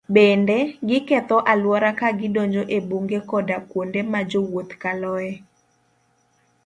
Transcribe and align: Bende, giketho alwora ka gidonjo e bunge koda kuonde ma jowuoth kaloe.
Bende, 0.15 0.57
giketho 0.89 1.37
alwora 1.51 1.89
ka 1.99 2.09
gidonjo 2.19 2.63
e 2.77 2.79
bunge 2.87 3.19
koda 3.29 3.57
kuonde 3.69 4.01
ma 4.11 4.19
jowuoth 4.29 4.71
kaloe. 4.81 5.31